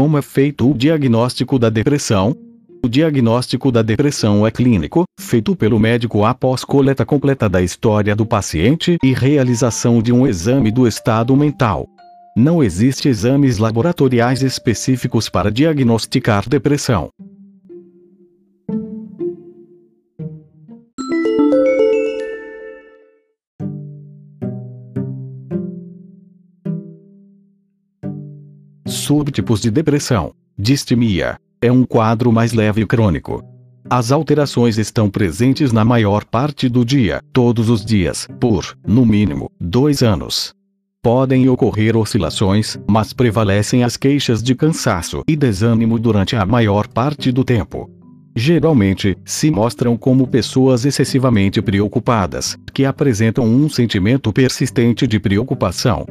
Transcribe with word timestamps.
Como 0.00 0.16
é 0.16 0.22
feito 0.22 0.70
o 0.70 0.72
diagnóstico 0.72 1.58
da 1.58 1.68
depressão? 1.68 2.34
O 2.82 2.88
diagnóstico 2.88 3.70
da 3.70 3.82
depressão 3.82 4.46
é 4.46 4.50
clínico, 4.50 5.04
feito 5.20 5.54
pelo 5.54 5.78
médico 5.78 6.24
após 6.24 6.64
coleta 6.64 7.04
completa 7.04 7.50
da 7.50 7.60
história 7.60 8.16
do 8.16 8.24
paciente 8.24 8.96
e 9.04 9.12
realização 9.12 10.00
de 10.00 10.10
um 10.10 10.26
exame 10.26 10.70
do 10.70 10.88
estado 10.88 11.36
mental. 11.36 11.86
Não 12.34 12.64
existe 12.64 13.10
exames 13.10 13.58
laboratoriais 13.58 14.40
específicos 14.40 15.28
para 15.28 15.50
diagnosticar 15.50 16.48
depressão. 16.48 17.10
Subtipos 28.90 29.60
de 29.60 29.70
depressão. 29.70 30.32
Distimia. 30.58 31.36
É 31.62 31.70
um 31.70 31.84
quadro 31.84 32.32
mais 32.32 32.52
leve 32.52 32.82
e 32.82 32.86
crônico. 32.86 33.40
As 33.88 34.10
alterações 34.10 34.78
estão 34.78 35.08
presentes 35.08 35.70
na 35.70 35.84
maior 35.84 36.24
parte 36.24 36.68
do 36.68 36.84
dia, 36.84 37.20
todos 37.32 37.70
os 37.70 37.84
dias, 37.84 38.26
por, 38.40 38.76
no 38.84 39.06
mínimo, 39.06 39.48
dois 39.60 40.02
anos. 40.02 40.52
Podem 41.00 41.48
ocorrer 41.48 41.96
oscilações, 41.96 42.78
mas 42.90 43.12
prevalecem 43.12 43.84
as 43.84 43.96
queixas 43.96 44.42
de 44.42 44.56
cansaço 44.56 45.22
e 45.28 45.36
desânimo 45.36 45.96
durante 45.96 46.34
a 46.34 46.44
maior 46.44 46.88
parte 46.88 47.30
do 47.30 47.44
tempo. 47.44 47.88
Geralmente, 48.34 49.16
se 49.24 49.52
mostram 49.52 49.96
como 49.96 50.26
pessoas 50.26 50.84
excessivamente 50.84 51.62
preocupadas, 51.62 52.58
que 52.74 52.84
apresentam 52.84 53.44
um 53.44 53.68
sentimento 53.68 54.32
persistente 54.32 55.06
de 55.06 55.20
preocupação, 55.20 56.06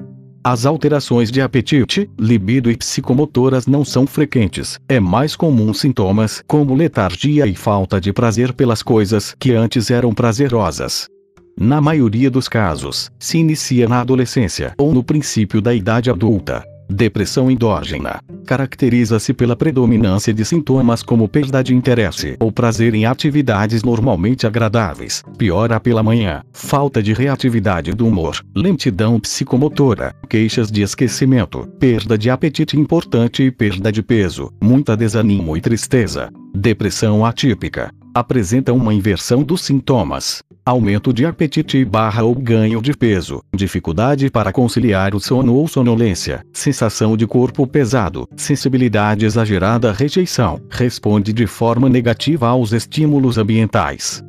as 0.51 0.65
alterações 0.65 1.29
de 1.29 1.41
apetite, 1.41 2.09
libido 2.19 2.71
e 2.71 2.75
psicomotoras 2.75 3.67
não 3.67 3.85
são 3.85 4.07
frequentes. 4.07 4.79
É 4.89 4.99
mais 4.99 5.35
comum 5.35 5.71
sintomas 5.75 6.43
como 6.47 6.73
letargia 6.73 7.45
e 7.45 7.53
falta 7.53 8.01
de 8.01 8.11
prazer 8.11 8.51
pelas 8.53 8.81
coisas 8.81 9.35
que 9.39 9.51
antes 9.51 9.91
eram 9.91 10.11
prazerosas. 10.11 11.07
Na 11.55 11.79
maioria 11.79 12.31
dos 12.31 12.47
casos, 12.47 13.11
se 13.19 13.37
inicia 13.37 13.87
na 13.87 14.01
adolescência 14.01 14.73
ou 14.75 14.91
no 14.91 15.03
princípio 15.03 15.61
da 15.61 15.71
idade 15.71 16.09
adulta. 16.09 16.63
Depressão 16.89 17.51
endógena. 17.51 18.19
Caracteriza-se 18.47 19.31
pela 19.31 19.55
predominância 19.55 20.33
de 20.33 20.43
sintomas 20.43 21.03
como 21.03 21.29
perda 21.29 21.63
de 21.63 21.75
interesse 21.75 22.35
ou 22.39 22.51
prazer 22.51 22.95
em 22.95 23.05
atividades 23.05 23.83
normalmente 23.83 24.47
agradáveis, 24.47 25.23
piora 25.37 25.79
pela 25.79 26.01
manhã, 26.01 26.41
falta 26.51 27.03
de 27.03 27.13
reatividade 27.13 27.91
do 27.91 28.07
humor, 28.07 28.43
lentidão 28.55 29.19
psicomotora, 29.19 30.15
queixas 30.27 30.71
de 30.71 30.81
esquecimento, 30.81 31.67
perda 31.79 32.17
de 32.17 32.31
apetite 32.31 32.77
importante 32.77 33.43
e 33.43 33.51
perda 33.51 33.91
de 33.91 34.01
peso, 34.01 34.51
muita 34.59 34.97
desanimo 34.97 35.55
e 35.55 35.61
tristeza. 35.61 36.31
Depressão 36.55 37.23
atípica. 37.23 37.93
Apresenta 38.15 38.73
uma 38.73 38.91
inversão 38.91 39.43
dos 39.43 39.61
sintomas 39.61 40.43
aumento 40.65 41.13
de 41.13 41.25
apetite 41.25 41.83
barra 41.83 42.23
ou 42.23 42.35
ganho 42.35 42.81
de 42.81 42.93
peso, 42.93 43.41
dificuldade 43.55 44.29
para 44.29 44.51
conciliar 44.51 45.15
o 45.15 45.19
sono 45.19 45.55
ou 45.55 45.67
sonolência, 45.67 46.43
sensação 46.53 47.17
de 47.17 47.25
corpo 47.25 47.65
pesado, 47.65 48.27
sensibilidade 48.35 49.25
exagerada 49.25 49.91
rejeição, 49.91 50.61
responde 50.69 51.33
de 51.33 51.47
forma 51.47 51.89
negativa 51.89 52.47
aos 52.47 52.71
estímulos 52.71 53.37
ambientais. 53.37 54.23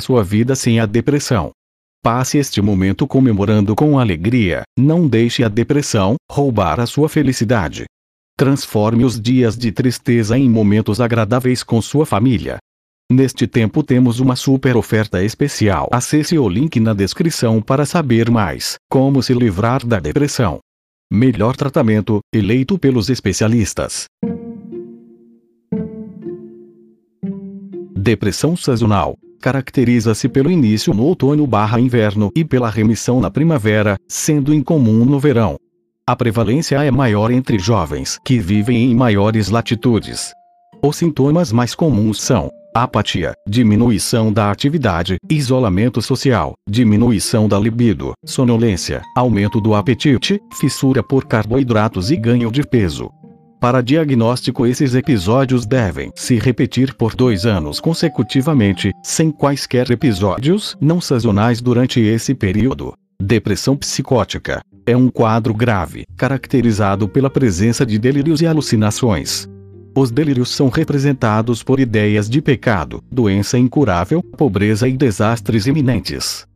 Sua 0.00 0.22
vida 0.22 0.54
sem 0.54 0.80
a 0.80 0.86
depressão. 0.86 1.50
Passe 2.02 2.36
este 2.36 2.60
momento 2.60 3.06
comemorando 3.06 3.74
com 3.74 3.98
alegria, 3.98 4.62
não 4.78 5.08
deixe 5.08 5.42
a 5.42 5.48
depressão 5.48 6.16
roubar 6.30 6.78
a 6.78 6.84
sua 6.84 7.08
felicidade. 7.08 7.86
Transforme 8.36 9.04
os 9.04 9.20
dias 9.20 9.56
de 9.56 9.70
tristeza 9.70 10.36
em 10.36 10.50
momentos 10.50 11.00
agradáveis 11.00 11.62
com 11.62 11.80
sua 11.80 12.04
família. 12.04 12.58
Neste 13.08 13.46
tempo 13.46 13.80
temos 13.80 14.18
uma 14.18 14.34
super 14.34 14.76
oferta 14.76 15.22
especial. 15.22 15.88
Acesse 15.92 16.36
o 16.36 16.48
link 16.48 16.80
na 16.80 16.92
descrição 16.92 17.62
para 17.62 17.86
saber 17.86 18.28
mais 18.32 18.74
como 18.90 19.22
se 19.22 19.32
livrar 19.32 19.86
da 19.86 20.00
depressão. 20.00 20.58
Melhor 21.12 21.54
tratamento, 21.54 22.18
eleito 22.34 22.76
pelos 22.76 23.08
especialistas. 23.08 24.06
Depressão 27.96 28.56
sazonal. 28.56 29.14
Caracteriza-se 29.40 30.28
pelo 30.28 30.50
início 30.50 30.92
no 30.92 31.04
outono/inverno 31.04 32.32
e 32.34 32.44
pela 32.44 32.68
remissão 32.68 33.20
na 33.20 33.30
primavera, 33.30 33.96
sendo 34.08 34.52
incomum 34.52 35.04
no 35.04 35.20
verão. 35.20 35.56
A 36.06 36.14
prevalência 36.14 36.84
é 36.84 36.90
maior 36.90 37.30
entre 37.30 37.58
jovens 37.58 38.18
que 38.22 38.38
vivem 38.38 38.76
em 38.76 38.94
maiores 38.94 39.48
latitudes. 39.48 40.34
Os 40.82 40.96
sintomas 40.96 41.50
mais 41.50 41.74
comuns 41.74 42.20
são 42.20 42.50
apatia, 42.74 43.32
diminuição 43.48 44.30
da 44.30 44.50
atividade, 44.50 45.16
isolamento 45.30 46.02
social, 46.02 46.52
diminuição 46.68 47.48
da 47.48 47.58
libido, 47.58 48.12
sonolência, 48.22 49.00
aumento 49.16 49.62
do 49.62 49.74
apetite, 49.74 50.38
fissura 50.60 51.02
por 51.02 51.24
carboidratos 51.24 52.10
e 52.10 52.16
ganho 52.16 52.52
de 52.52 52.64
peso. 52.64 53.08
Para 53.58 53.80
diagnóstico, 53.80 54.66
esses 54.66 54.94
episódios 54.94 55.64
devem 55.64 56.10
se 56.14 56.38
repetir 56.38 56.92
por 56.92 57.14
dois 57.14 57.46
anos 57.46 57.80
consecutivamente, 57.80 58.92
sem 59.02 59.30
quaisquer 59.30 59.90
episódios 59.90 60.76
não 60.78 61.00
sazonais 61.00 61.62
durante 61.62 61.98
esse 61.98 62.34
período. 62.34 62.92
Depressão 63.18 63.74
psicótica 63.74 64.60
é 64.86 64.96
um 64.96 65.08
quadro 65.08 65.54
grave, 65.54 66.04
caracterizado 66.16 67.08
pela 67.08 67.30
presença 67.30 67.86
de 67.86 67.98
delírios 67.98 68.40
e 68.40 68.46
alucinações. 68.46 69.48
Os 69.96 70.10
delírios 70.10 70.50
são 70.50 70.68
representados 70.68 71.62
por 71.62 71.78
ideias 71.78 72.28
de 72.28 72.42
pecado, 72.42 73.02
doença 73.10 73.56
incurável, 73.56 74.22
pobreza 74.22 74.88
e 74.88 74.96
desastres 74.96 75.66
iminentes. 75.66 76.46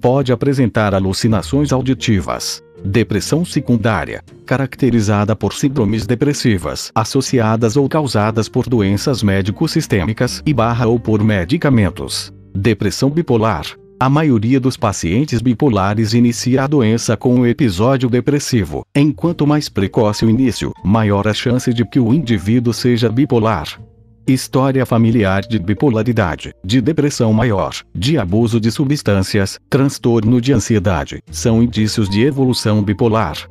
Pode 0.00 0.32
apresentar 0.32 0.94
alucinações 0.94 1.72
auditivas. 1.72 2.62
Depressão 2.84 3.44
secundária, 3.44 4.22
caracterizada 4.46 5.34
por 5.34 5.52
síndromes 5.52 6.06
depressivas 6.06 6.92
associadas 6.94 7.76
ou 7.76 7.88
causadas 7.88 8.48
por 8.48 8.68
doenças 8.68 9.22
médico-sistêmicas 9.22 10.42
e 10.46 10.54
barra 10.54 10.86
ou 10.86 11.00
por 11.00 11.22
medicamentos. 11.24 12.32
Depressão 12.54 13.10
bipolar, 13.10 13.64
a 14.00 14.08
maioria 14.08 14.60
dos 14.60 14.76
pacientes 14.76 15.42
bipolares 15.42 16.14
inicia 16.14 16.62
a 16.62 16.66
doença 16.68 17.16
com 17.16 17.34
um 17.34 17.46
episódio 17.46 18.08
depressivo. 18.08 18.86
Enquanto 18.94 19.46
mais 19.46 19.68
precoce 19.68 20.24
o 20.24 20.30
início, 20.30 20.72
maior 20.84 21.26
a 21.26 21.34
chance 21.34 21.74
de 21.74 21.84
que 21.84 21.98
o 21.98 22.14
indivíduo 22.14 22.72
seja 22.72 23.10
bipolar. 23.10 23.80
História 24.26 24.86
familiar 24.86 25.42
de 25.42 25.58
bipolaridade, 25.58 26.52
de 26.64 26.80
depressão 26.80 27.32
maior, 27.32 27.72
de 27.94 28.18
abuso 28.18 28.60
de 28.60 28.70
substâncias, 28.70 29.58
transtorno 29.68 30.40
de 30.40 30.52
ansiedade, 30.52 31.20
são 31.30 31.62
indícios 31.62 32.08
de 32.08 32.22
evolução 32.22 32.82
bipolar. 32.82 33.48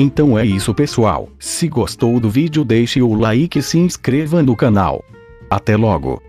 Então 0.00 0.38
é 0.38 0.46
isso 0.46 0.72
pessoal, 0.72 1.28
se 1.40 1.66
gostou 1.66 2.20
do 2.20 2.30
vídeo 2.30 2.64
deixe 2.64 3.02
o 3.02 3.14
like 3.14 3.58
e 3.58 3.62
se 3.64 3.78
inscreva 3.78 4.40
no 4.44 4.54
canal. 4.54 5.04
Até 5.50 5.76
logo! 5.76 6.22